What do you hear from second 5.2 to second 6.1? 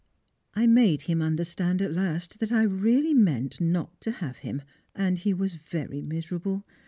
was very